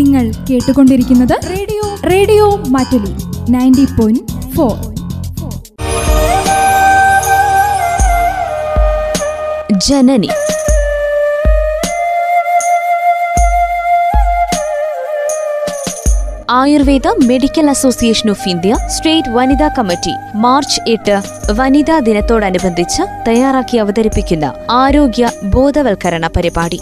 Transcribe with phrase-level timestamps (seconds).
[0.00, 3.12] നിങ്ങൾ കേട്ടുകൊണ്ടിരിക്കുന്നത് radio radio Mattoli
[3.50, 4.76] ninety point four.
[9.78, 10.28] Janani.
[16.50, 21.22] Ayurveda Medical Association of India state വനിതാ committee March എട്ട്
[21.52, 26.80] വനിതാ ദിനത്തോടനുബന്ധിച്ച് തയ്യാറാക്കി അവതരിപ്പിക്കുന്ന ആരോഗ്യ ബോധവൽക്കരണ പരിപാടി.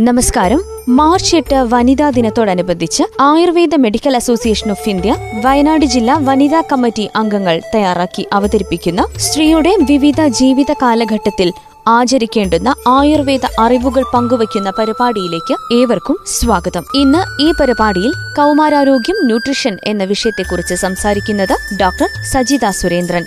[0.00, 0.60] നമസ്കാരം.
[0.88, 8.26] മാർച്ച് എട്ട് വനിതാ ദിനത്തോടനുബന്ധിച്ച് Ayurveda Medical Association of India Wayanad ജില്ലാ വനിതാ കമ്മിറ്റി അംഗങ്ങൾ തയ്യാറാക്കി
[8.32, 11.52] അവതരിപ്പിക്കുന്ന സ്ത്രീയുടെ വിവിധ ജീവിത കാലഘട്ടത്തിൽ
[11.88, 16.84] ആചരിക്കേണ്ടുന്ന ആയുർവേദ അറിവുകൾ പങ്കുവയ്ക്കുന്ന പരിപാടിയിലേക്ക് ഏവർക്കും സ്വാഗതം.
[16.94, 23.24] ഇന്ന് ഈ പരിപാടിയിൽ കൗമാരാരോഗ്യം ന്യൂട്രീഷൻ എന്ന വിഷയത്തെക്കുറിച്ച് സംസാരിക്കുന്നത് ഡോക്ടർ സജിത സുരേന്ദ്രൻ.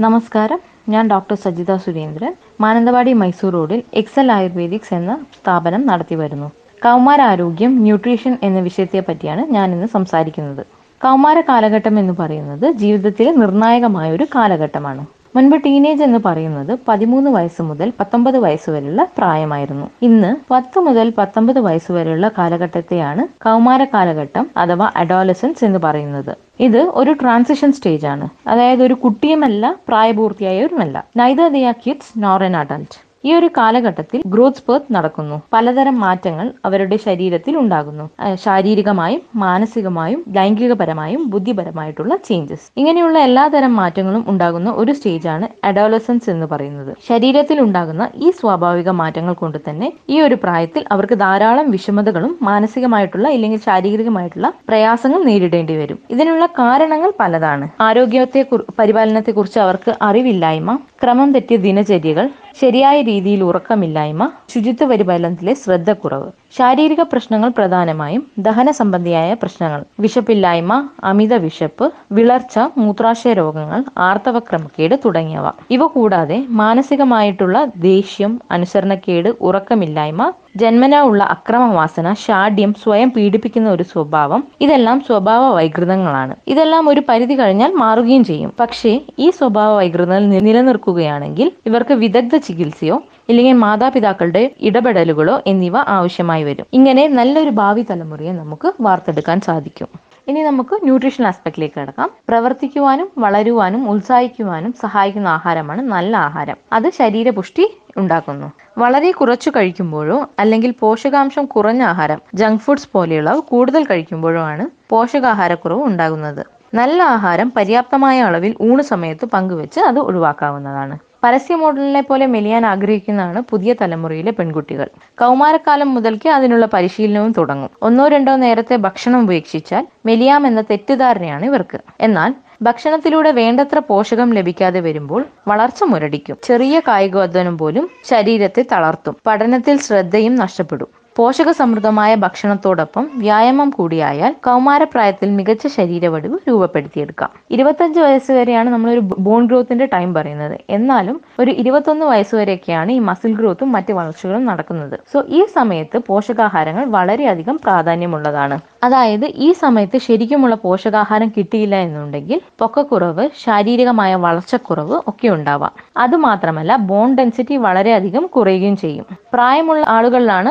[0.00, 0.73] നമസ്കാരം.
[0.88, 6.48] ഞാൻ ഡോക്ടർ സജിത സുരേന്ദ്രൻ മാനന്തവാടി മൈസൂർ റോഡിൽ എക്സൽ ആയുർവേദിക്സ് എന്ന സ്ഥാപനം നടത്തി വരുന്നു.
[6.84, 10.62] കൗമാരാരോഗ്യം ന്യൂട്രീഷൻ എന്ന വിഷയത്തെ പറ്റിയാണ് ഞാൻ ഇന്ന് സംസാരിക്കുന്നത്.
[11.00, 15.02] കൗമാര കാലഘട്ടം എന്ന് പറയുന്നത് ജീവിതത്തിലെ നിർണായകമായ ഒരു കാലഘട്ടമാണ്.
[15.36, 19.86] മുൻപ് ടീനേജ് എന്ന് പറയുന്നത് പതിമൂന്ന് വയസ്സ് മുതൽ പത്തൊമ്പത് വയസ്സ് വരെയുള്ള പ്രായമായിരുന്നു.
[20.02, 26.32] ഇന്ന് പത്ത് മുതൽ പത്തൊമ്പത് വയസ്സ് വരെയുള്ള കാലഘട്ടത്തെയാണ് കൗമാര കാലഘട്ടം അഥവാ അഡോലസൻസ് എന്ന് പറയുന്നത്.
[26.60, 28.28] ഇത് ഒരു ട്രാൻസിഷൻ സ്റ്റേജ് ആണ്.
[28.46, 31.04] അതായത് ഒരു കുട്ടിയുമല്ല പ്രായപൂർത്തിയായവരുമല്ല.
[31.16, 32.96] Neither the kids nor an adult
[33.28, 35.36] ഈ ഒരു കാലഘട്ടത്തിൽ ഗ്രോത്ത് സ്പേർത്ത് നടക്കുന്നു.
[35.54, 38.04] പലതരം മാറ്റങ്ങൾ അവരുടെ ശരീരത്തിൽ ഉണ്ടാകുന്നു.
[38.44, 46.92] ശാരീരികമായും മാനസികമായും ലൈംഗികപരമായും ബുദ്ധിപരമായിട്ടുള്ള ചേഞ്ചസ് ഇങ്ങനെയുള്ള എല്ലാതരം മാറ്റങ്ങളും ഉണ്ടാകുന്ന ഒരു സ്റ്റേജാണ് അഡോലസൻസ് എന്ന് പറയുന്നത്.
[47.08, 53.60] ശരീരത്തിൽ ഉണ്ടാകുന്ന ഈ സ്വാഭാവിക മാറ്റങ്ങൾ കൊണ്ട് തന്നെ ഈ ഒരു പ്രായത്തിൽ അവർക്ക് ധാരാളം വിഷമതകളും മാനസികമായിട്ടുള്ള ഇല്ലെങ്കിൽ
[53.68, 55.98] ശാരീരികമായിട്ടുള്ള പ്രയാസങ്ങൾ നേരിടേണ്ടി വരും.
[56.14, 57.66] ഇതിനുള്ള കാരണങ്ങൾ പലതാണ്.
[57.88, 58.40] ആരോഗ്യത്തെ
[58.78, 60.70] പരിപാലനത്തെക്കുറിച്ച് അവർക്ക് അറിവില്ലായ്മ
[61.02, 62.26] ക്രമം തെറ്റിയ ദിനചര്യകൾ
[62.60, 66.28] ശരിയായ രീതിയിൽ ഉറക്കമില്ലായ്മ ശുചിത്വ പരിപാലനത്തിലെ ശ്രദ്ധക്കുറവ്.
[66.56, 70.72] ശാരീരിക പ്രശ്നങ്ങൾ പ്രധാനമായും ദഹന സംബന്ധിയായ പ്രശ്നങ്ങൾ വിശപ്പില്ലായ്മ
[71.04, 75.46] അമിത വിശപ്പ് വിളർച്ച മൂത്രാശയ രോഗങ്ങൾ ആർത്തവക്രമക്കേട് തുടങ്ങിയവ.
[75.70, 84.98] ഇവ കൂടാതെ മാനസികമായിട്ടുള്ള ദേഷ്യം അനുസരണക്കേട് ഉറക്കമില്ലായ്മ ജന്മനാ ഉള്ള അക്രമവാസന ഷാഢ്യം സ്വയം പീഡിപ്പിക്കുന്ന ഒരു സ്വഭാവം ഇതെല്ലാം
[85.08, 86.34] സ്വഭാവ വൈകൃതങ്ങളാണ്.
[86.52, 88.52] ഇതെല്ലാം ഒരു പരിധി കഴിഞ്ഞാൽ മാറുകയും ചെയ്യും.
[88.60, 92.98] പക്ഷേ ഈ സ്വഭാവ വൈകൃതങ്ങൾ നിലനിർത്തുകയാണെങ്കിൽ ഇവർക്ക് വിദഗ്ധ ചികിത്സയോ
[93.28, 96.66] ഇല്ലെങ്കിൽ മാതാപിതാക്കളുടെ ഇടപെടലുകളോ എന്നിവ ആവശ്യമായി വരും.
[96.72, 99.88] ഇങ്ങനെ നല്ലൊരു ഭാവി തലമുറയെ നമുക്ക് വാർത്തെടുക്കാൻ സാധിക്കും.
[100.28, 102.10] ഇനി നമുക്ക് ന്യൂട്രീഷൻ ആസ്പെക്റ്റിലേക്ക് കിടക്കാം.
[102.28, 106.56] പ്രവർത്തിക്കുവാനും വളരുവാനും ഉത്സാഹിക്കുവാനും സഹായിക്കുന്ന ആഹാരമാണ് നല്ല ആഹാരം.
[106.72, 107.64] അത് ശരീരപുഷ്ടി
[107.96, 108.48] ഉണ്ടാക്കുന്നു.
[108.78, 116.42] വളരെ കുറച്ചു കഴിക്കുമ്പോഴോ അല്ലെങ്കിൽ പോഷകാംശം കുറഞ്ഞ ആഹാരം ജങ്ക് ഫുഡ്സ് പോലെയുള്ളവ കൂടുതൽ കഴിക്കുമ്പോഴോ ആണ് പോഷകാഹാരക്കുറവ് ഉണ്ടാകുന്നത്.
[116.74, 120.96] നല്ല ആഹാരം പര്യാപ്തമായ അളവിൽ ഊണ് സമയത്ത് പങ്കുവെച്ച് അത് ഒഴിവാക്കാവുന്നതാണ്.
[121.24, 124.88] പരസ്യ മോഡലിനെ പോലെ മെലിയാൻ ആഗ്രഹിക്കുന്നതാണ് പുതിയ തലമുറയിലെ പെൺകുട്ടികൾ.
[125.20, 127.70] കൗമാരക്കാലം മുതൽക്കേ അതിനുള്ള പരിശീലനവും തുടങ്ങും.
[127.82, 131.78] ഒന്നോ രണ്ടോ നേരത്തെ ഭക്ഷണം ഉപേക്ഷിച്ചാൽ മെലിയാം എന്ന തെറ്റിദ്ധാരണയാണ് ഇവർക്ക്.
[132.00, 136.36] എന്നാൽ ഭക്ഷണത്തിലൂടെ വേണ്ടത്ര പോഷകം ലഭിക്കാതെ വരുമ്പോൾ വളർച്ച മുരടിക്കും.
[136.44, 139.16] ചെറിയ കായികോദ്വനം പോലും ശരീരത്തെ തളർത്തും.
[139.26, 141.03] പഠനത്തിൽ ശ്രദ്ധയും നഷ്ടപ്പെടും.
[141.16, 147.30] പോഷക സമൃദ്ധമായ ഭക്ഷണത്തോടൊപ്പം വ്യായാമം കൂടിയായാൽ കൗമാരപ്രായത്തിൽ മികച്ച ശരീരവടിവ് രൂപപ്പെടുത്തിയെടുക്കാം.
[147.50, 150.56] ഇരുപത്തഞ്ച് വയസ്സ് വരെയാണ് നമ്മളൊരു ബോൺ ഗ്രോത്തിന്റെ ടൈം പറയുന്നത്.
[150.70, 154.98] എന്നാലും ഒരു ഇരുപത്തൊന്ന് വയസ്സ് വരെയൊക്കെയാണ് ഈ മസിൽ ഗ്രോത്തും മറ്റ് വളർച്ചകളും നടക്കുന്നത്.
[155.12, 158.58] സോ ഈ സമയത്ത് പോഷകാഹാരങ്ങൾ വളരെയധികം പ്രാധാന്യമുള്ളതാണ്.
[158.84, 165.72] അതായത് ഈ സമയത്ത് ശരിക്കുമുള്ള പോഷകാഹാരം കിട്ടിയില്ല എന്നുണ്ടെങ്കിൽ പൊക്കക്കുറവ് ശാരീരികമായ വളർച്ചക്കുറവ് ഒക്കെ ഉണ്ടാവാം.
[165.96, 169.06] അതുമാത്രമല്ല ബോൺ ഡെൻസിറ്റി വളരെയധികം കുറയുകയും ചെയ്യും.
[169.34, 170.50] പ്രായമുള്ള ആളുകളിലാണ്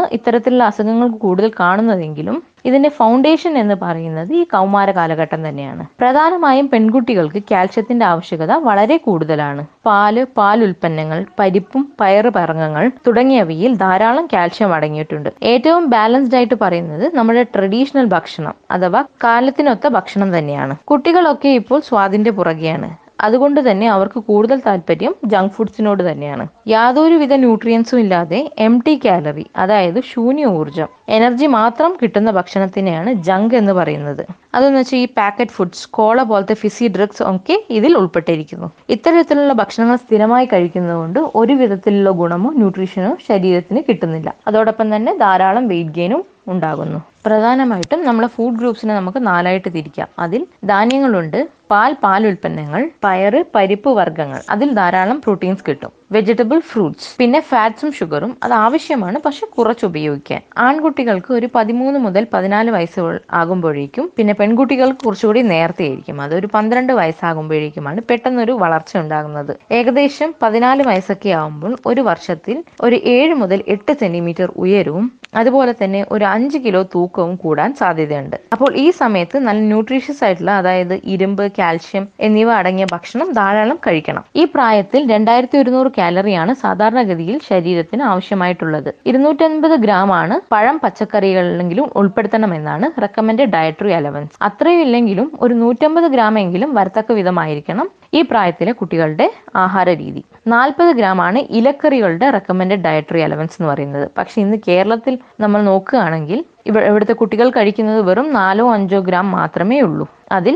[0.54, 2.36] ഇത്തരത്തിലുള്ള അസുഖങ്ങൾ കൂടുതൽ കാണുന്നതെങ്കിലും
[2.70, 5.84] ഇതിന്റെ ഫൗണ്ടേഷൻ എന്ന് പറയുന്നത് ഈ കൗമാര കാലഘട്ടം തന്നെയാണ്.
[6.02, 9.64] പ്രധാനമായും പെൺകുട്ടികൾക്ക് കാൽഷ്യത്തിന്റെ ആവശ്യകത വളരെ കൂടുതലാണ്.
[9.88, 15.30] പാൽ പാൽ ഉൽപ്പന്നങ്ങൾ പരിപ്പും പയറ് പറങ്ങങ്ങൾ തുടങ്ങിയവയിൽ ധാരാളം കാൽഷ്യം അടങ്ങിയിട്ടുണ്ട്.
[15.54, 20.76] ഏറ്റവും ബാലൻസ്ഡ് ആയിട്ട് പറയുന്നത് നമ്മുടെ ട്രഡീഷണൽ ഭക്ഷണം അഥവാ കാലത്തിനൊത്ത ഭക്ഷണം തന്നെയാണ്.
[20.92, 22.90] കുട്ടികളൊക്കെ ഇപ്പോൾ സ്വാദിന്റെ പുറകെയാണ്.
[23.24, 26.46] അതുകൊണ്ട് തന്നെ അവർക്ക് കൂടുതൽ താല്പര്യം ജങ്ക് ഫുഡ്സിനോട് തന്നെയാണ്.
[26.68, 33.74] യാതൊരുവിധ ന്യൂട്രിയൻസും ഇല്ലാതെ എം ടി കാലറി അതായത് ശൂന്യ ഊർജം എനർജി മാത്രം കിട്ടുന്ന ഭക്ഷണത്തിനെയാണ് ജങ്ക് എന്ന്
[33.74, 34.24] പറയുന്നത്.
[34.56, 38.70] അതെന്ന് വെച്ചാൽ ഈ പാക്കറ്റ് ഫുഡ്സ് കോള പോലത്തെ ഫിസി ഡ്രഗ്സ് ഒക്കെ ഇതിൽ ഉൾപ്പെട്ടിരിക്കുന്നു.
[38.90, 44.34] ഇത്തരത്തിലുള്ള ഭക്ഷണങ്ങൾ സ്ഥിരമായി കഴിക്കുന്നതുകൊണ്ട് ഒരു വിധത്തിലുള്ള ഗുണമോ ന്യൂട്രീഷനോ ശരീരത്തിന് കിട്ടുന്നില്ല.
[44.48, 47.00] അതോടൊപ്പം തന്നെ ധാരാളം വെയിറ്റ് ഗെയിനും ഉണ്ടാകുന്നു.
[47.26, 50.10] പ്രധാനമായിട്ടും നമ്മളെ ഫുഡ് ഗ്രൂപ്പ്സിനെ നമുക്ക് നാലായിട്ട് തിരിക്കാം.
[50.20, 50.42] അതിൽ
[50.72, 51.40] ധാന്യങ്ങളുണ്ട്
[51.72, 54.40] പാൽ പാൽ ഉൽപ്പന്നങ്ങൾ പയറ് പരിപ്പ് വർഗങ്ങൾ.
[54.50, 55.92] അതിൽ ധാരാളം പ്രോട്ടീൻസ് കിട്ടും.
[56.16, 60.42] വെജിറ്റബിൾ ഫ്രൂട്ട്സ് പിന്നെ ഫാറ്റ്സും ഷുഗറും അത് ആവശ്യമാണ് പക്ഷെ കുറച്ച് ഉപയോഗിക്കാൻ.
[60.58, 63.06] ആൺകുട്ടികൾക്ക് ഒരു പതിമൂന്ന് മുതൽ പതിനാല് വയസ്സ്
[63.42, 66.22] ആകുമ്പോഴേക്കും പിന്നെ പെൺകുട്ടികൾക്ക് കുറച്ചുകൂടി നേരത്തെ ആയിരിക്കും.
[66.40, 69.54] ഒരു പന്ത്രണ്ട് വയസ്സാകുമ്പോഴേക്കുമാണ് പെട്ടെന്നൊരു വളർച്ച ഉണ്ടാകുന്നത്.
[69.72, 75.08] ഏകദേശം പതിനാല് വയസ്സൊക്കെ ആകുമ്പോൾ ഒരു വർഷത്തിൽ ഒരു ഏഴ് മുതൽ എട്ട് സെന്റിമീറ്റർ ഉയരവും
[75.42, 76.82] അതുപോലെ തന്നെ ഒരു അഞ്ച് കിലോ
[77.14, 78.36] തൂക്കവും കൂടാൻ സാധ്യതയുണ്ട്.
[78.54, 84.24] അപ്പോൾ ഈ സമയത്ത് നല്ല ന്യൂട്രീഷ്യസ് ആയിട്ടുള്ള അതായത് ഇരുമ്പ് കാൽഷ്യം എന്നിവ അടങ്ങിയ ഭക്ഷണം ധാരാളം കഴിക്കണം.
[84.42, 88.90] ഈ പ്രായത്തിൽ രണ്ടായിരത്തി ഒരുന്നൂറ് കാലറിയാണ് സാധാരണഗതിയിൽ ശരീരത്തിന് ആവശ്യമായിട്ടുള്ളത്.
[89.10, 96.72] ഇരുന്നൂറ്റൻപത് ഗ്രാം ആണ് പഴം പച്ചക്കറികളിലെങ്കിലും ഉൾപ്പെടുത്തണമെന്നാണ് റെക്കമെൻഡ് ഡയറ്ററി അലവൻസ് അത്രയും ഇല്ലെങ്കിലും ഒരു നൂറ്റമ്പത് ഗ്രാം എങ്കിലും
[96.80, 99.28] വരത്തക്ക വിധമായിരിക്കണം ഈ പ്രായത്തിലെ കുട്ടികളുടെ
[99.66, 100.22] ആഹാര രീതി.
[100.54, 104.08] നാൽപ്പത് ഗ്രാം ആണ് ഇലക്കറികളുടെ റെക്കമെൻഡ് ഡയറ്ററി അലവൻസ് എന്ന് പറയുന്നത്.
[104.18, 105.14] പക്ഷെ ഇന്ന് കേരളത്തിൽ
[105.44, 110.06] നമ്മൾ നോക്കുകയാണെങ്കിൽ ഇവ ഇവിടുത്തെ കുട്ടികൾ കഴിക്കുന്നത് വെറും നാലോ അഞ്ചോ ഗ്രാം മാത്രമേ ഉള്ളൂ.
[110.32, 110.56] അതിൽ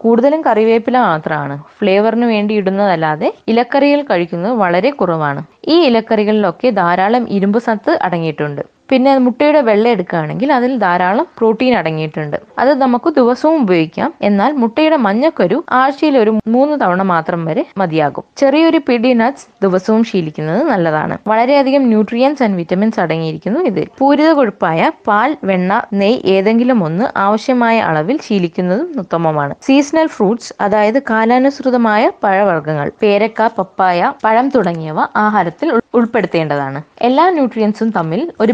[0.00, 1.62] കൂടുതലും കറിവേപ്പില മാത്രമാണ്.
[1.78, 5.42] ഫ്ലേവറിന് വേണ്ടി ഇടുന്നതല്ലാതെ ഇലക്കറികൾ കഴിക്കുന്നത് വളരെ കുറവാണ്.
[5.68, 8.62] ഈ ഇലക്കറികളിലൊക്കെ ധാരാളം ഇരുമ്പ് സത്ത് അടങ്ങിയിട്ടുണ്ട്.
[8.90, 12.36] പിന്നെ മുട്ടയുടെ വെള്ള എടുക്കുകയാണെങ്കിൽ അതിൽ ധാരാളം പ്രോട്ടീൻ അടങ്ങിയിട്ടുണ്ട്.
[12.58, 14.10] അത് നമുക്ക് ദിവസവും ഉപയോഗിക്കാം.
[14.22, 18.24] എന്നാൽ മുട്ടയുടെ മഞ്ഞക്കരു ആഴ്ചയിൽ ഒരു മൂന്ന് തവണ മാത്രം വരെ മതിയാകും.
[18.40, 21.16] ചെറിയൊരു പിടി നട്ട്സ് ദിവസവും ശീലിക്കുന്നത് നല്ലതാണ്.
[21.32, 28.18] വളരെയധികം ന്യൂട്രിയൻസ് ആൻഡ് വിറ്റമിൻസ് അടങ്ങിയിരിക്കുന്നു ഇതിൽ പൂരിത കൊഴുപ്പായ പാൽ വെണ്ണ നെയ് ഏതെങ്കിലും ഒന്ന് ആവശ്യമായ അളവിൽ
[28.26, 29.54] ശീലിക്കുന്നതും ഉത്തമമാണ്.
[29.62, 35.68] സീസണൽ ഫ്രൂട്ട്സ് അതായത് കാലാനുസൃതമായ പഴവർഗങ്ങൾ പേരക്ക പപ്പായ പഴം തുടങ്ങിയവ ആഹാരത്തിൽ
[35.98, 36.80] ഉൾപ്പെടുത്തേണ്ടതാണ്.
[37.08, 38.52] എല്ലാ ന്യൂട്രിയൻസും തമ്മിൽ ഒരു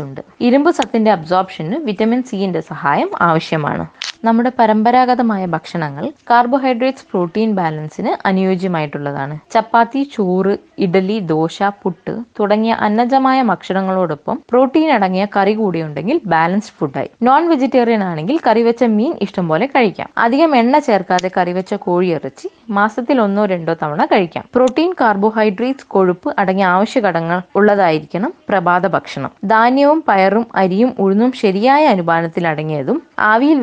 [0.00, 0.20] ഉണ്ട്.
[0.40, 3.86] ഇരുമ്പ് സത്തിന്റെ അബ്സോർപ്ഷന് വിറ്റമിൻ സിന്റെ സഹായം ആവശ്യമാണ്.
[4.24, 9.34] നമ്മുടെ പരമ്പരാഗതമായ ഭക്ഷണങ്ങൾ കാർബോഹൈഡ്രേറ്റ്സ് പ്രോട്ടീൻ ബാലൻസിന് അനുയോജ്യമായിട്ടുള്ളതാണ്.
[9.54, 17.10] ചപ്പാത്തി ചോറ് ഇഡലി ദോശ പുട്ട് തുടങ്ങിയ അന്നജമായ ഭക്ഷണങ്ങളോടൊപ്പം പ്രോട്ടീൻ അടങ്ങിയ കറി കൂടി ഉണ്ടെങ്കിൽ ബാലൻസ്ഡ് ഫുഡായി
[17.28, 20.08] നോൺ വെജിറ്റേറിയൻ ആണെങ്കിൽ കറിവെച്ച മീൻ ഇഷ്ടംപോലെ കഴിക്കാം.
[20.18, 22.48] അധികം എണ്ണ ചേർക്കാതെ കറിവെച്ച കോഴിയിറച്ചി
[22.78, 24.44] മാസത്തിൽ ഒന്നോ രണ്ടോ തവണ കഴിക്കാം.
[24.54, 29.30] പ്രോട്ടീൻ കാർബോഹൈഡ്രേറ്റ്സ് കൊഴുപ്പ് അടങ്ങിയ ആവശ്യ ഘടകങ്ങൾ ഉള്ളതായിരിക്കണം പ്രഭാത ഭക്ഷണം.
[29.44, 33.00] ധാന്യവും പയറും അരിയും ഉഴുന്നും ശരിയായ അനുപാതത്തിൽ അടങ്ങിയതും
[33.32, 33.58] ആവിയിൽ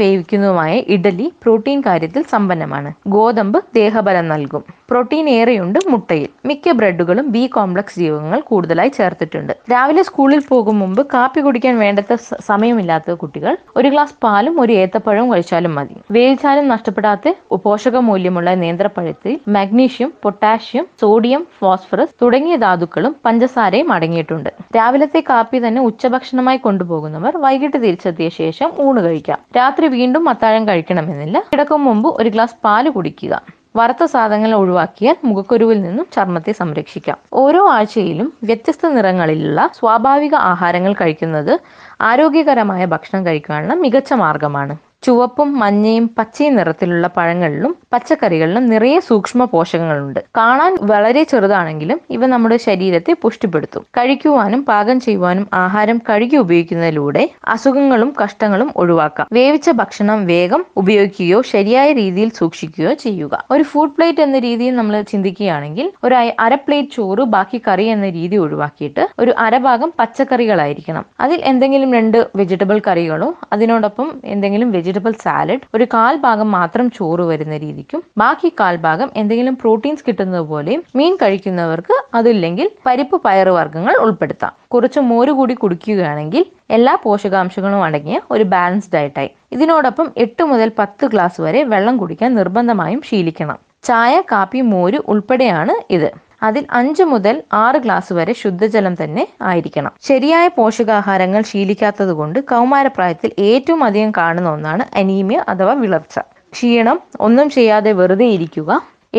[0.49, 2.89] വേവിക്കുന്നതുമായ ഇഡലി പ്രോട്ടീൻ കാര്യത്തിൽ സമ്പന്നമാണ്.
[3.15, 4.63] ഗോതമ്പ് ദേഹബലം നൽകും.
[4.89, 6.29] പ്രോട്ടീൻ ഏറെയുണ്ട് മുട്ടയിൽ.
[6.49, 9.53] മിക്ക ബ്രെഡുകളും ബി കോംപ്ലക്സ് ജീവകങ്ങൾ കൂടുതലായി ചേർത്തിട്ടുണ്ട്.
[9.73, 12.15] രാവിലെ സ്കൂളിൽ പോകും മുമ്പ് കാപ്പി കുടിക്കാൻ വേണ്ടത്ര
[12.49, 15.95] സമയമില്ലാത്ത കുട്ടികൾ ഒരു ഗ്ലാസ് പാലും ഒരു ഏത്തപ്പഴവും കഴിച്ചാലും മതി.
[16.17, 17.33] വേവിച്ചാലും നഷ്ടപ്പെടാത്ത
[17.65, 24.49] പോഷക മൂല്യമുള്ള നേന്ത്രപ്പഴത്തിൽ മാഗ്നീഷ്യം പൊട്ടാഷ്യം സോഡിയം ഫോസ്ഫറസ് തുടങ്ങിയ ധാതുക്കളും പഞ്ചസാരയും അടങ്ങിയിട്ടുണ്ട്.
[24.77, 29.39] രാവിലത്തെ കാപ്പി തന്നെ ഉച്ചഭക്ഷണമായി കൊണ്ടുപോകുന്നവർ വൈകിട്ട് തിരിച്ചെത്തിയ ശേഷം ഊണ് കഴിക്കാം.
[29.59, 31.37] രാത്രി വീണ്ടും അത്താഴം കഴിക്കണമെന്നില്ല.
[31.51, 33.33] കിടക്കും മുമ്പ് ഒരു ഗ്ലാസ് പാൽ കുടിക്കുക.
[33.75, 37.17] വറുത്ത സാധനങ്ങൾ ഒഴിവാക്കിയാൽ മുഖക്കുരുവിൽ നിന്നും ചർമ്മത്തെ സംരക്ഷിക്കാം.
[37.33, 41.53] ഓരോ ആഴ്ചയിലും വ്യത്യസ്ത നിറങ്ങളിലുള്ള സ്വാഭാവിക ആഹാരങ്ങൾ കഴിക്കുന്നത്
[42.01, 44.75] ആരോഗ്യകരമായ ഭക്ഷണം കഴിക്കാനുള്ള മികച്ച മാർഗമാണ്.
[45.01, 50.19] ചുവപ്പും മഞ്ഞയും പച്ചയും നിറത്തിലുള്ള പഴങ്ങളിലും പച്ചക്കറികളിലും നിറയെ സൂക്ഷ്മ പോഷകങ്ങളുണ്ട്.
[50.37, 53.81] കാണാൻ വളരെ ചെറുതാണെങ്കിലും ഇവ നമ്മുടെ ശരീരത്തെ പുഷ്ടിപ്പെടുത്തും.
[53.97, 59.27] കഴിക്കുവാനും പാകം ചെയ്യുവാനും ആഹാരം കഴുകി ഉപയോഗിക്കുന്നതിലൂടെ അസുഖങ്ങളും കഷ്ടങ്ങളും ഒഴിവാക്കാം.
[59.33, 63.45] വേവിച്ച ഭക്ഷണം വേഗം ഉപയോഗിക്കുകയോ ശരിയായ രീതിയിൽ സൂക്ഷിക്കുകയോ ചെയ്യുക.
[63.51, 68.35] ഒരു ഫുഡ് പ്ലേറ്റ് എന്ന രീതിയിൽ നമ്മൾ ചിന്തിക്കുകയാണെങ്കിൽ ഒരു അര പ്ലേറ്റ് ചോറ് ബാക്കി കറി എന്ന രീതി
[68.35, 71.05] ഒഴിവാക്കിയിട്ട് ഒരു അരഭാഗം പച്ചക്കറികളായിരിക്കണം.
[71.19, 77.55] അതിൽ എന്തെങ്കിലും രണ്ട് വെജിറ്റബിൾ കറികളോ അതിനോടൊപ്പം എന്തെങ്കിലും വെജിറ്റബിൾ സാലഡ് ഒരു കാൽ ഭാഗം മാത്രം ചോറ് വരുന്ന
[77.63, 84.53] രീതിക്കും ബാക്കി കാൽ ഭാഗം എന്തെങ്കിലും പ്രോട്ടീൻസ് കിട്ടുന്നത് പോലെയും മീൻ കഴിക്കുന്നവർക്ക് അതില്ലെങ്കിൽ പരിപ്പ് പയറ് വർഗങ്ങൾ ഉൾപ്പെടുത്താം.
[84.73, 91.39] കുറച്ച് മോര് കൂടി കുടിക്കുകയാണെങ്കിൽ എല്ലാ പോഷകാംശങ്ങളും അടങ്ങിയ ഒരു ബാലൻസ്ഡ് ഡയറ്റായി ഇതിനോടൊപ്പം എട്ട് മുതൽ പത്ത് ഗ്ലാസ്
[91.41, 93.59] വരെ വെള്ളം കുടിക്കാൻ നിർബന്ധമായും ശീലിക്കണം.
[93.83, 96.09] ചായ കാപ്പി മോര് ഉൾപ്പെടെയാണ് ഇത്.
[96.41, 99.93] അതിൽ അഞ്ച് മുതൽ ആറ് ഗ്ലാസ് വരെ ശുദ്ധജലം തന്നെ ആയിരിക്കണം.
[100.09, 106.15] ശരിയായ പോഷകാഹാരങ്ങൾ ശീലിക്കാത്തത് കൊണ്ട് കൗമാരപ്രായത്തിൽ ഏറ്റവും അധികം കാണുന്ന ഒന്നാണ് അനീമിയ അഥവാ വിളർച്ച.
[106.53, 108.71] ക്ഷീണം ഒന്നും ചെയ്യാതെ വെറുതെ ഇരിക്കുക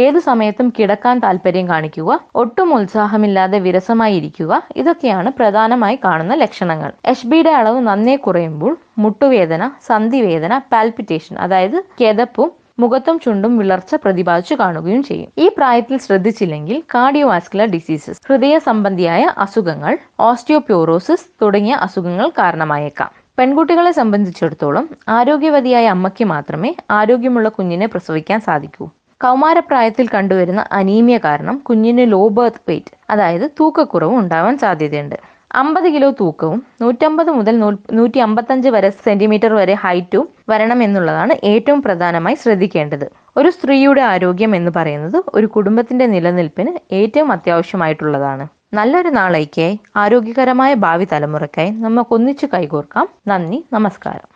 [0.03, 6.91] ഏതു സമയത്തും കിടക്കാൻ താല്പര്യം കാണിക്കുക ഒട്ടും ഉത്സാഹമില്ലാതെ വിരസമായി ഇരിക്കുക ഇതൊക്കെയാണ് പ്രധാനമായി കാണുന്ന ലക്ഷണങ്ങൾ.
[7.05, 12.51] എച്ച് ബിയുടെ അളവ് നന്നേ കുറയുമ്പോൾ മുട്ടുവേദന സന്ധിവേദന പാൽപിറ്റേഷൻ അതായത് കിതപ്പും
[12.83, 15.31] മുഖത്തും ചുണ്ടും വിളർച്ച പ്രതിപാദിച്ചു കാണുകയും ചെയ്യും.
[15.39, 19.95] ഈ പ്രായത്തിൽ ശ്രദ്ധിച്ചില്ലെങ്കിൽ കാർഡിയോവാസ്കുലർ ഡിസീസസ് ഹൃദയ സംബന്ധിയായ അസുഖങ്ങൾ
[20.29, 23.11] ഓസ്റ്റിയോപ്യൂറോസിസ് തുടങ്ങിയ അസുഖങ്ങൾ കാരണമായേക്കാം.
[23.39, 28.87] പെൺകുട്ടികളെ സംബന്ധിച്ചിടത്തോളം ആരോഗ്യവതിയായ അമ്മയ്ക്ക് മാത്രമേ ആരോഗ്യമുള്ള കുഞ്ഞിനെ പ്രസവിക്കാൻ സാധിക്കൂ.
[29.21, 35.17] കൗമാരപ്രായത്തിൽ കണ്ടുവരുന്ന അനീമിയ കാരണം കുഞ്ഞിന് ലോ ബർത്ത് വെയിറ്റ് അതായത് തൂക്കക്കുറവ് ഉണ്ടാവാൻ സാധ്യതയുണ്ട്.
[35.55, 37.59] അമ്പത് കിലോ തൂക്കവും നൂറ്റമ്പത് മുതൽ
[37.93, 43.11] നൂറ്റി അമ്പത്തഞ്ച് വരെ സെന്റിമീറ്റർ വരെ ഹൈറ്റും വരണം എന്നുള്ളതാണ് ഏറ്റവും പ്രധാനമായി ശ്രദ്ധിക്കേണ്ടത്.
[43.37, 48.49] ഒരു സ്ത്രീയുടെ ആരോഗ്യം എന്ന് പറയുന്നത് ഒരു കുടുംബത്തിന്റെ നിലനിൽപ്പിന് ഏറ്റവും അത്യാവശ്യമായിട്ടുള്ളതാണ്.
[48.75, 53.09] നല്ലൊരു നാളേക്കായി ആരോഗ്യകരമായ ഭാവി തലമുറയ്ക്കായി നമുക്ക് ഒന്നിച്ചു കൈകോർക്കാം.
[53.27, 54.29] നന്ദി നമസ്കാരം.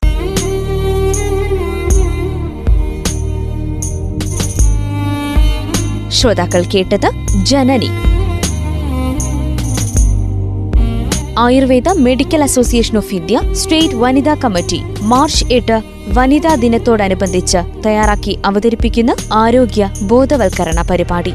[6.10, 7.10] ശ്രോതാക്കൾ കേട്ടത്
[7.44, 8.13] Janani.
[11.38, 15.82] Ayurveda Medical Association of India state വനിതാ കമ്മിറ്റി മാർച്ച് എട്ട്
[16.14, 21.34] വനിതാ ദിനത്തോടനുബന്ധിച്ച് തയ്യാറാക്കി അവതരിപ്പിക്കുന്ന ആരോഗ്യ ബോധവൽക്കരണ പരിപാടി.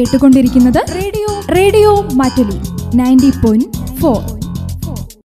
[0.00, 1.40] കേട്ടുകൊണ്ടിരിക്കുന്നത് radio.
[1.56, 2.58] Radio Mattoli.
[2.96, 4.39] Ninety point four.